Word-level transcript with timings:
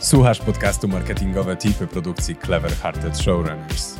Słuchasz 0.00 0.38
podcastu 0.38 0.88
Marketingowe 0.88 1.56
Tipy 1.56 1.86
produkcji 1.86 2.36
Clever 2.36 2.72
Hearted 2.72 3.18
Showrunners. 3.18 3.96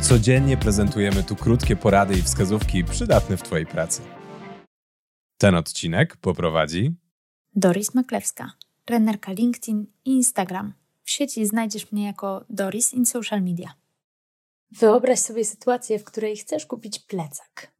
Codziennie 0.00 0.56
prezentujemy 0.56 1.22
tu 1.22 1.36
krótkie 1.36 1.76
porady 1.76 2.14
i 2.18 2.22
wskazówki 2.22 2.84
przydatne 2.84 3.36
w 3.36 3.42
Twojej 3.42 3.66
pracy. 3.66 4.02
Ten 5.38 5.54
odcinek 5.54 6.16
poprowadzi 6.16 6.94
Doris 7.56 7.94
Maklewska, 7.94 8.52
trenerka 8.84 9.32
LinkedIn 9.32 9.86
i 10.04 10.10
Instagram. 10.10 10.72
W 11.04 11.10
sieci 11.10 11.46
znajdziesz 11.46 11.92
mnie 11.92 12.06
jako 12.06 12.44
Doris 12.50 12.94
in 12.94 13.06
social 13.06 13.42
media. 13.42 13.74
Wyobraź 14.70 15.18
sobie 15.18 15.44
sytuację, 15.44 15.98
w 15.98 16.04
której 16.04 16.36
chcesz 16.36 16.66
kupić 16.66 16.98
plecak. 16.98 17.73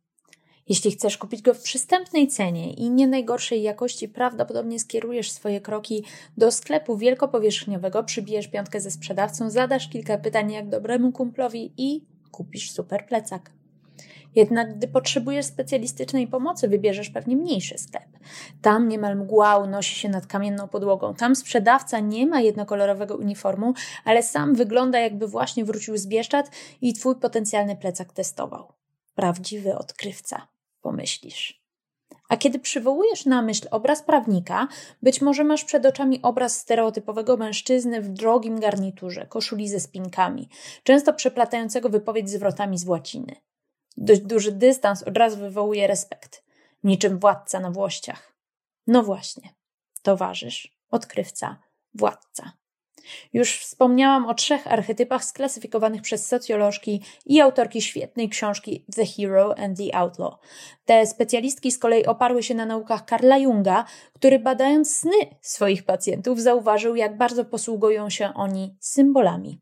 Jeśli 0.69 0.91
chcesz 0.91 1.19
kupić 1.19 1.43
go 1.43 1.55
w 1.55 1.62
przystępnej 1.62 2.29
cenie 2.29 2.73
i 2.73 2.91
nie 2.91 3.07
najgorszej 3.07 3.63
jakości, 3.63 4.09
prawdopodobnie 4.09 4.81
skierujesz 4.81 5.31
swoje 5.31 5.61
kroki 5.61 6.05
do 6.37 6.51
sklepu 6.51 6.96
wielkopowierzchniowego, 6.96 8.04
przybijesz 8.04 8.49
piątkę 8.49 8.81
ze 8.81 8.90
sprzedawcą, 8.90 9.50
zadasz 9.50 9.89
kilka 9.89 10.18
pytań 10.18 10.53
jak 10.53 10.68
dobremu 10.68 11.13
kumplowi 11.13 11.73
i 11.77 12.04
kupisz 12.31 12.71
super 12.71 13.07
plecak. 13.07 13.50
Jednak 14.35 14.77
gdy 14.77 14.89
potrzebujesz 14.89 15.46
specjalistycznej 15.46 16.29
pomocy, 16.29 16.68
wybierzesz 16.68 17.11
pewnie 17.11 17.37
mniejszy 17.37 17.79
sklep. 17.79 18.09
Tam 18.62 18.89
niemal 18.89 19.17
mgła 19.17 19.57
unosi 19.57 19.95
się 19.95 20.09
nad 20.09 20.26
kamienną 20.26 20.68
podłogą. 20.68 21.15
Tam 21.15 21.37
sprzedawca 21.37 22.01
nie 22.01 22.26
ma 22.26 22.40
jednokolorowego 22.40 23.17
uniformu, 23.17 23.75
ale 24.04 24.23
sam 24.23 24.54
wygląda 24.54 24.99
jakby 24.99 25.29
właśnie 25.29 25.65
wrócił 25.65 25.96
z 25.96 26.07
Bieszczad 26.07 26.51
i 26.81 26.95
twój 26.95 27.17
potencjalny 27.17 27.76
plecak 27.76 28.12
testował. 28.12 28.73
Prawdziwy 29.15 29.76
odkrywca 29.76 30.54
pomyślisz. 30.85 31.65
A 32.29 32.37
kiedy 32.37 32.59
przywołujesz 32.59 33.27
na 33.27 33.43
myśl 33.43 33.69
obraz 33.70 34.03
prawnika, 34.03 34.69
być 35.03 35.20
może 35.20 35.45
masz 35.45 35.65
przed 35.65 35.87
oczami 35.87 36.23
obraz 36.23 36.59
stereotypowego 36.59 37.37
mężczyzny 37.37 38.03
w 38.03 38.09
drogim 38.09 38.61
garniturze, 38.61 39.27
koszuli 39.27 39.69
ze 39.69 39.81
spinkami, 39.81 40.49
często 40.83 41.13
przeplatającego 41.13 41.89
wypowiedź 41.89 42.31
zwrotami 42.31 42.79
z 42.79 42.87
łaciny. 42.87 43.37
Dość 43.97 44.21
duży 44.21 44.53
dystans 44.53 45.03
od 45.03 45.17
razu 45.17 45.37
wywołuje 45.37 45.87
respekt, 45.87 46.45
niczym 46.85 47.19
władca 47.19 47.61
na 47.61 47.71
włościach. 47.71 48.35
No 48.87 49.03
właśnie, 49.03 49.55
towarzysz, 50.03 50.77
odkrywca, 50.91 51.57
władca. 51.95 52.53
Już 53.33 53.59
wspomniałam 53.59 54.27
o 54.27 54.34
trzech 54.34 54.67
archetypach 54.67 55.25
sklasyfikowanych 55.25 56.03
przez 56.03 56.27
socjolożki 56.28 57.03
i 57.27 57.41
autorki 57.41 57.83
świetnej 57.83 58.28
książki 58.28 58.84
The 58.97 59.06
Hero 59.06 59.59
and 59.59 59.78
the 59.78 59.97
Outlaw. 59.97 60.34
Te 60.84 61.06
specjalistki 61.06 61.73
z 61.73 61.78
kolei 61.78 62.06
oparły 62.06 62.42
się 62.42 62.55
na 62.55 62.67
naukach 62.67 63.05
Karla 63.05 63.39
Junga, 63.39 63.84
który 64.12 64.39
badając 64.39 64.97
sny 64.97 65.17
swoich 65.41 65.84
pacjentów 65.84 66.41
zauważył, 66.41 66.97
jak 66.97 67.17
bardzo 67.17 67.45
posługują 67.45 68.11
się 68.11 68.34
oni 68.34 68.77
symbolami. 68.81 69.61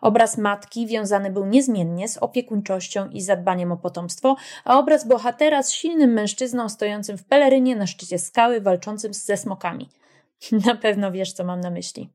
Obraz 0.00 0.38
matki 0.38 0.86
wiązany 0.86 1.30
był 1.30 1.46
niezmiennie 1.46 2.08
z 2.08 2.18
opiekuńczością 2.18 3.08
i 3.08 3.20
zadbaniem 3.20 3.72
o 3.72 3.76
potomstwo, 3.76 4.36
a 4.64 4.78
obraz 4.78 5.08
bohatera 5.08 5.62
z 5.62 5.72
silnym 5.72 6.12
mężczyzną 6.12 6.68
stojącym 6.68 7.18
w 7.18 7.24
pelerynie 7.24 7.76
na 7.76 7.86
szczycie 7.86 8.18
skały, 8.18 8.60
walczącym 8.60 9.14
ze 9.14 9.36
smokami. 9.36 9.88
Na 10.66 10.74
pewno 10.74 11.12
wiesz, 11.12 11.32
co 11.32 11.44
mam 11.44 11.60
na 11.60 11.70
myśli. 11.70 12.10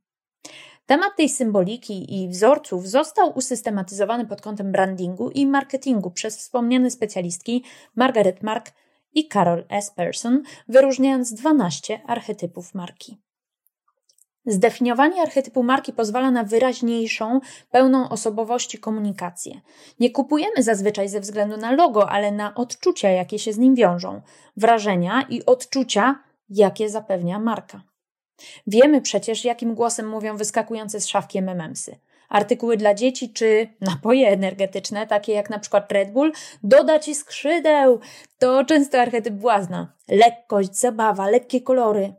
Temat 0.88 1.16
tej 1.16 1.30
symboliki 1.30 2.24
i 2.24 2.30
wzorców 2.30 2.88
został 2.88 3.38
usystematyzowany 3.38 4.26
pod 4.26 4.42
kątem 4.42 4.72
brandingu 4.72 5.30
i 5.30 5.48
marketingu 5.48 6.12
przez 6.12 6.38
wspomniane 6.38 6.92
specjalistki 6.92 7.64
Margaret 7.96 8.44
Mark 8.44 8.72
i 9.14 9.28
Carol 9.28 9.66
S. 9.70 9.92
Person, 9.92 10.44
wyróżniając 10.68 11.34
12 11.34 12.02
archetypów 12.06 12.74
marki. 12.74 13.18
Zdefiniowanie 14.46 15.22
archetypu 15.22 15.64
marki 15.64 15.94
pozwala 15.94 16.32
na 16.32 16.44
wyraźniejszą, 16.44 17.40
pełną 17.72 18.10
osobowości 18.10 18.78
komunikację. 18.78 19.62
Nie 20.00 20.12
kupujemy 20.12 20.64
zazwyczaj 20.64 21.10
ze 21.10 21.20
względu 21.20 21.58
na 21.58 21.72
logo, 21.72 22.10
ale 22.10 22.32
na 22.32 22.56
odczucia, 22.56 23.10
jakie 23.10 23.40
się 23.40 23.54
z 23.54 23.58
nim 23.58 23.76
wiążą, 23.76 24.22
wrażenia 24.58 25.26
i 25.30 25.46
odczucia, 25.46 26.20
jakie 26.50 26.90
zapewnia 26.90 27.40
marka. 27.40 27.82
Wiemy 28.68 29.02
przecież, 29.02 29.46
jakim 29.46 29.76
głosem 29.76 30.10
mówią 30.10 30.38
wyskakujące 30.38 31.02
z 31.02 31.08
szafki 31.08 31.42
MMMsy. 31.42 31.96
Artykuły 32.30 32.78
dla 32.78 32.94
dzieci 32.94 33.34
czy 33.34 33.68
napoje 33.82 34.28
energetyczne, 34.30 35.08
takie 35.08 35.34
jak 35.34 35.50
na 35.50 35.60
przykład 35.60 35.92
Red 35.92 36.12
Bull, 36.12 36.32
doda 36.64 37.00
ci 37.00 37.16
skrzydeł. 37.16 38.00
To 38.40 38.66
często 38.66 39.02
archetyp 39.02 39.34
błazna. 39.34 39.94
Lekkość, 40.08 40.76
zabawa, 40.76 41.30
lekkie 41.30 41.62
kolory. 41.62 42.14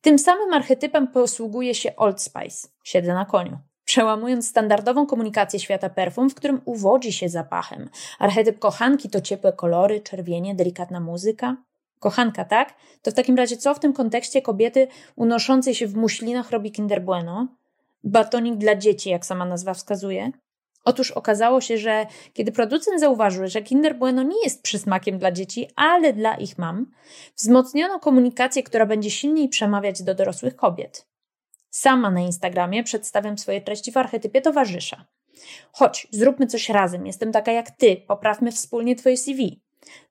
Tym 0.00 0.18
samym 0.18 0.54
archetypem 0.54 1.08
posługuje 1.08 1.74
się 1.74 1.96
Old 1.96 2.22
Spice. 2.22 2.68
Siedzę 2.84 3.14
na 3.14 3.24
koniu 3.24 3.58
przełamując 3.90 4.48
standardową 4.48 5.06
komunikację 5.06 5.60
świata 5.60 5.90
perfum, 5.90 6.30
w 6.30 6.34
którym 6.34 6.60
uwodzi 6.64 7.12
się 7.12 7.28
zapachem. 7.28 7.90
Archetyp 8.18 8.58
kochanki 8.58 9.10
to 9.10 9.20
ciepłe 9.20 9.52
kolory, 9.52 10.00
czerwienie, 10.00 10.54
delikatna 10.54 11.00
muzyka. 11.00 11.56
Kochanka, 12.00 12.44
tak? 12.44 12.74
To 13.02 13.10
w 13.10 13.14
takim 13.14 13.36
razie 13.36 13.56
co 13.56 13.74
w 13.74 13.80
tym 13.80 13.92
kontekście 13.92 14.42
kobiety 14.42 14.88
unoszącej 15.16 15.74
się 15.74 15.86
w 15.86 15.96
muślinach 15.96 16.50
robi 16.50 16.72
Kinder 16.72 17.02
Bueno? 17.02 17.48
Batonik 18.04 18.56
dla 18.56 18.74
dzieci, 18.74 19.10
jak 19.10 19.26
sama 19.26 19.44
nazwa 19.44 19.74
wskazuje. 19.74 20.30
Otóż 20.84 21.10
okazało 21.10 21.60
się, 21.60 21.78
że 21.78 22.06
kiedy 22.32 22.52
producent 22.52 23.00
zauważył, 23.00 23.48
że 23.48 23.62
Kinder 23.62 23.98
Bueno 23.98 24.22
nie 24.22 24.44
jest 24.44 24.62
przysmakiem 24.62 25.18
dla 25.18 25.32
dzieci, 25.32 25.68
ale 25.76 26.12
dla 26.12 26.36
ich 26.36 26.58
mam, 26.58 26.86
wzmocniono 27.36 28.00
komunikację, 28.00 28.62
która 28.62 28.86
będzie 28.86 29.10
silniej 29.10 29.48
przemawiać 29.48 30.02
do 30.02 30.14
dorosłych 30.14 30.56
kobiet. 30.56 31.06
Sama 31.70 32.10
na 32.10 32.20
Instagramie 32.20 32.84
przedstawiam 32.84 33.38
swoje 33.38 33.60
treści 33.60 33.92
w 33.92 33.96
archetypie 33.96 34.40
towarzysza. 34.40 35.04
Chodź, 35.72 36.08
zróbmy 36.10 36.46
coś 36.46 36.68
razem, 36.68 37.06
jestem 37.06 37.32
taka 37.32 37.52
jak 37.52 37.70
ty, 37.70 37.96
poprawmy 38.08 38.52
wspólnie 38.52 38.96
twoje 38.96 39.16
CV. 39.16 39.60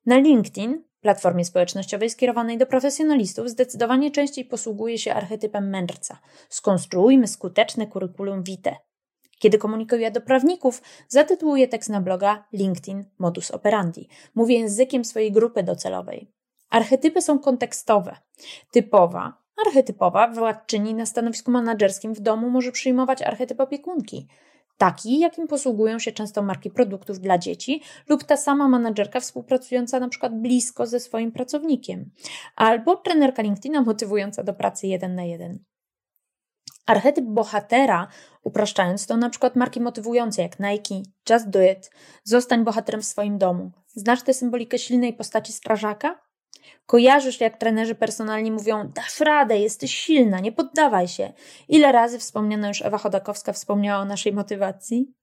Na 0.06 0.18
LinkedIn 0.18 0.89
platformie 1.02 1.46
społecznościowej 1.46 2.10
skierowanej 2.10 2.58
do 2.58 2.66
profesjonalistów 2.66 3.50
zdecydowanie 3.50 4.12
częściej 4.12 4.46
posługuje 4.46 4.98
się 4.98 5.14
archetypem 5.14 5.70
mędrca. 5.70 6.20
Skonstruujmy 6.50 7.28
skuteczne 7.28 7.88
curriculum 7.88 8.44
vitae. 8.44 8.76
Kiedy 9.40 9.58
komunikuję 9.58 10.12
do 10.12 10.22
prawników, 10.22 10.82
zatytułuję 11.08 11.68
tekst 11.68 11.90
na 11.90 12.02
bloga 12.02 12.48
LinkedIn 12.54 13.06
Modus 13.20 13.52
Operandi. 13.52 14.08
Mówię 14.36 14.60
językiem 14.60 15.06
swojej 15.06 15.32
grupy 15.32 15.64
docelowej. 15.64 16.32
Archetypy 16.70 17.22
są 17.22 17.40
kontekstowe. 17.40 18.18
Typowa, 18.72 19.34
archetypowa 19.68 20.28
władczyni 20.28 20.94
na 20.94 21.06
stanowisku 21.06 21.52
menedżerskim 21.52 22.14
w 22.14 22.20
domu 22.20 22.50
może 22.50 22.72
przyjmować 22.72 23.22
archetyp 23.22 23.60
opiekunki 23.60 24.28
taki, 24.80 25.20
jakim 25.20 25.48
posługują 25.48 26.00
się 26.00 26.12
często 26.12 26.42
marki 26.42 26.70
produktów 26.70 27.20
dla 27.20 27.38
dzieci 27.38 27.82
lub 28.08 28.24
ta 28.24 28.38
sama 28.38 28.68
menadżerka 28.68 29.20
współpracująca 29.20 30.00
na 30.00 30.10
przykład 30.10 30.42
blisko 30.42 30.88
ze 30.88 31.00
swoim 31.00 31.32
pracownikiem, 31.32 32.12
albo 32.56 32.96
trenerka 32.96 33.42
LinkedIna 33.42 33.82
motywująca 33.82 34.44
do 34.44 34.54
pracy 34.54 34.88
jeden 34.88 35.16
na 35.16 35.24
jeden. 35.24 35.60
Archetyp 36.86 37.26
bohatera, 37.26 38.08
upraszczając, 38.44 39.08
to 39.08 39.18
na 39.18 39.30
przykład 39.30 39.56
marki 39.56 39.82
motywujące 39.82 40.42
jak 40.42 40.60
Nike, 40.60 40.96
Just 41.30 41.50
Do 41.50 41.64
It, 41.64 41.92
zostań 42.24 42.64
bohaterem 42.64 43.02
w 43.02 43.06
swoim 43.06 43.38
domu. 43.38 43.72
Znasz 43.88 44.24
tę 44.24 44.34
symbolikę 44.34 44.80
silnej 44.80 45.14
postaci 45.14 45.54
strażaka? 45.54 46.29
Kojarzysz, 46.86 47.42
jak 47.42 47.58
trenerzy 47.58 47.96
personalni 47.96 48.52
mówią: 48.52 48.92
Dasz 48.96 49.20
radę, 49.20 49.58
jesteś 49.58 49.96
silna, 49.96 50.40
nie 50.40 50.52
poddawaj 50.52 51.08
się. 51.08 51.34
Ile 51.68 51.92
razy 51.92 52.20
wspomniana 52.20 52.68
już 52.68 52.82
Ewa 52.82 52.98
Chodakowska 52.98 53.54
wspomniała 53.54 54.02
o 54.02 54.06
naszej 54.06 54.34
motywacji? 54.34 55.14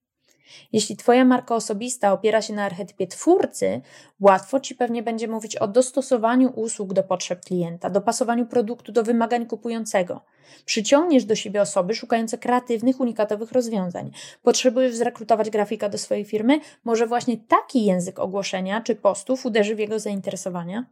Jeśli 0.72 0.96
Twoja 0.96 1.24
marka 1.24 1.54
osobista 1.54 2.12
opiera 2.12 2.42
się 2.42 2.54
na 2.54 2.64
archetypie 2.64 3.06
twórcy, 3.06 3.80
łatwo 4.20 4.60
Ci 4.60 4.74
pewnie 4.74 5.02
będzie 5.02 5.28
mówić 5.28 5.56
o 5.56 5.68
dostosowaniu 5.68 6.48
usług 6.48 6.92
do 6.92 7.02
potrzeb 7.02 7.44
klienta, 7.44 7.90
dopasowaniu 7.90 8.46
produktu 8.46 8.92
do 8.92 9.02
wymagań 9.02 9.46
kupującego. 9.46 10.20
Przyciągniesz 10.64 11.24
do 11.24 11.34
siebie 11.34 11.62
osoby 11.62 11.94
szukające 11.94 12.38
kreatywnych, 12.38 13.00
unikatowych 13.00 13.52
rozwiązań. 13.52 14.10
Potrzebujesz 14.42 14.94
zrekrutować 14.94 15.50
grafika 15.50 15.88
do 15.88 15.98
swojej 15.98 16.24
firmy? 16.24 16.60
Może 16.84 17.06
właśnie 17.06 17.36
taki 17.36 17.84
język 17.84 18.18
ogłoszenia 18.18 18.80
czy 18.80 18.94
postów 18.94 19.46
uderzy 19.46 19.74
w 19.74 19.78
jego 19.78 19.98
zainteresowania? 19.98 20.86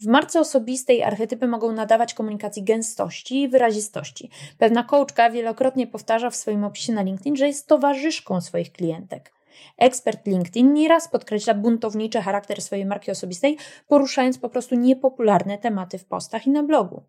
W 0.00 0.06
marce 0.06 0.40
osobistej 0.40 1.02
archetypy 1.02 1.46
mogą 1.46 1.72
nadawać 1.72 2.14
komunikacji 2.14 2.62
gęstości 2.62 3.42
i 3.42 3.48
wyrazistości. 3.48 4.30
Pewna 4.58 4.84
coachka 4.84 5.30
wielokrotnie 5.30 5.86
powtarza 5.86 6.30
w 6.30 6.36
swoim 6.36 6.64
opisie 6.64 6.92
na 6.92 7.02
LinkedIn, 7.02 7.36
że 7.36 7.46
jest 7.46 7.66
towarzyszką 7.66 8.40
swoich 8.40 8.72
klientek. 8.72 9.32
Ekspert 9.78 10.26
LinkedIn 10.26 10.74
nieraz 10.74 11.08
podkreśla 11.08 11.54
buntowniczy 11.54 12.20
charakter 12.20 12.62
swojej 12.62 12.86
marki 12.86 13.10
osobistej, 13.10 13.58
poruszając 13.88 14.38
po 14.38 14.48
prostu 14.48 14.74
niepopularne 14.74 15.58
tematy 15.58 15.98
w 15.98 16.04
postach 16.04 16.46
i 16.46 16.50
na 16.50 16.62
blogu. 16.62 17.02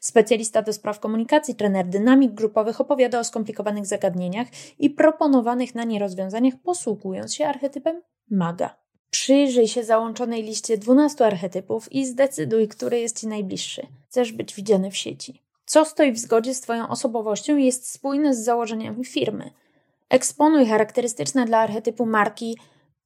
Specjalista 0.00 0.62
do 0.62 0.72
spraw 0.72 1.00
komunikacji, 1.00 1.54
trener 1.54 1.86
dynamik 1.86 2.32
grupowych 2.32 2.80
opowiada 2.80 3.18
o 3.18 3.24
skomplikowanych 3.24 3.86
zagadnieniach 3.86 4.48
i 4.78 4.90
proponowanych 4.90 5.74
na 5.74 5.84
nie 5.84 5.98
rozwiązaniach, 5.98 6.54
posługując 6.64 7.34
się 7.34 7.46
archetypem 7.46 8.02
maga. 8.30 8.85
Przyjrzyj 9.16 9.68
się 9.68 9.84
załączonej 9.84 10.42
liście 10.42 10.78
12 10.78 11.26
archetypów 11.26 11.92
i 11.92 12.06
zdecyduj, 12.06 12.68
który 12.68 13.00
jest 13.00 13.20
Ci 13.20 13.26
najbliższy. 13.26 13.86
Chcesz 14.08 14.32
być 14.32 14.54
widziany 14.54 14.90
w 14.90 14.96
sieci. 14.96 15.42
Co 15.66 15.84
stoi 15.84 16.12
w 16.12 16.18
zgodzie 16.18 16.54
z 16.54 16.60
Twoją 16.60 16.88
osobowością 16.88 17.56
i 17.56 17.64
jest 17.64 17.92
spójne 17.92 18.34
z 18.34 18.44
założeniami 18.44 19.04
firmy. 19.04 19.50
Eksponuj 20.08 20.66
charakterystyczne 20.66 21.44
dla 21.44 21.58
archetypu 21.58 22.06
marki 22.06 22.58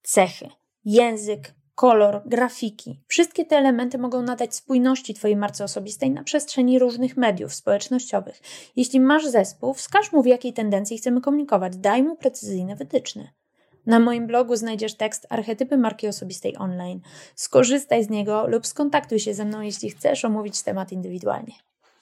cechy, 0.03 0.49
język, 0.85 1.55
kolor, 1.75 2.23
grafiki. 2.27 3.01
Wszystkie 3.07 3.45
te 3.45 3.57
elementy 3.57 3.99
mogą 3.99 4.23
nadać 4.23 4.55
spójności 4.55 5.15
Twojej 5.15 5.37
marce 5.37 5.65
osobistej 5.65 6.11
na 6.11 6.25
przestrzeni 6.25 6.79
różnych 6.79 7.17
mediów 7.17 7.55
społecznościowych. 7.55 8.41
Jeśli 8.77 9.01
masz 9.01 9.27
zespół, 9.27 9.75
wskaż 9.75 10.13
mu 10.13 10.23
w 10.23 10.27
jakiej 10.27 10.53
tendencji 10.53 10.99
chcemy 10.99 11.21
komunikować, 11.21 11.77
daj 11.77 12.03
mu 12.03 12.17
precyzyjne 12.17 12.77
wytyczne. 12.77 13.40
Na 13.87 13.99
moim 13.99 14.27
blogu 14.27 14.57
znajdziesz 14.57 14.95
tekst 14.95 15.27
Archetypy 15.31 15.77
marki 15.77 16.09
osobistej 16.09 16.57
online. 16.57 17.01
Skorzystaj 17.35 18.05
z 18.05 18.11
niego 18.11 18.47
lub 18.47 18.67
skontaktuj 18.67 19.19
się 19.19 19.35
ze 19.35 19.45
mną, 19.45 19.61
jeśli 19.61 19.91
chcesz 19.91 20.25
omówić 20.25 20.63
temat 20.63 20.93
indywidualnie. 20.93 21.55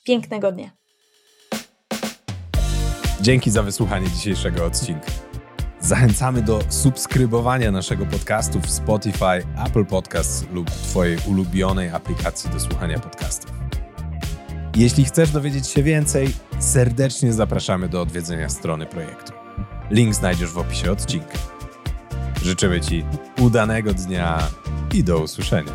Pięknego 0.05 0.53
dnia. 0.53 0.71
Dzięki 3.21 3.51
za 3.51 3.63
wysłuchanie 3.63 4.09
dzisiejszego 4.11 4.65
odcinka. 4.65 5.07
Zachęcamy 5.81 6.43
do 6.43 6.61
subskrybowania 6.69 7.71
naszego 7.71 8.07
podcastu 8.07 8.61
w 8.61 8.71
Spotify, 8.71 9.47
Apple 9.67 9.85
Podcasts 9.85 10.45
lub 10.53 10.71
Twojej 10.71 11.19
ulubionej 11.29 11.89
aplikacji 11.89 12.51
do 12.51 12.61
słuchania 12.61 12.99
podcastów. 12.99 13.51
Jeśli 14.77 15.05
chcesz 15.05 15.31
dowiedzieć 15.31 15.69
się 15.69 15.83
więcej, 15.83 16.29
serdecznie 16.59 17.33
zapraszamy 17.33 17.89
do 17.89 18.03
odwiedzenia 18.03 18.49
strony 18.49 18.87
projektu. 18.87 19.33
Link 19.91 20.15
znajdziesz 20.15 20.51
w 20.51 20.59
opisie 20.59 20.93
odcinka. 20.93 21.58
Życzymy 22.43 22.81
Ci 22.81 23.05
udanego 23.41 23.95
dnia 23.95 24.39
i 24.95 25.05
do 25.05 25.19
usłyszenia. 25.19 25.73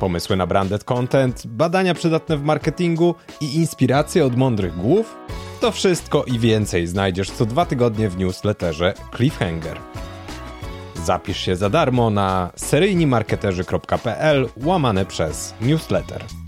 Pomysły 0.00 0.36
na 0.36 0.46
branded 0.46 0.84
content, 0.84 1.46
badania 1.46 1.94
przydatne 1.94 2.36
w 2.36 2.42
marketingu 2.42 3.14
i 3.40 3.56
inspiracje 3.56 4.24
od 4.24 4.36
mądrych 4.36 4.76
głów? 4.76 5.16
To 5.60 5.72
wszystko 5.72 6.24
i 6.24 6.38
więcej 6.38 6.86
znajdziesz 6.86 7.30
co 7.30 7.46
dwa 7.46 7.66
tygodnie 7.66 8.08
w 8.08 8.18
newsletterze 8.18 8.94
Cliffhanger. 9.16 9.78
Zapisz 11.04 11.38
się 11.40 11.56
za 11.56 11.70
darmo 11.70 12.10
na 12.10 12.50
seryjnimarketerzy.pl 12.56 14.48
łamane 14.56 15.06
przez 15.06 15.54
newsletter. 15.60 16.39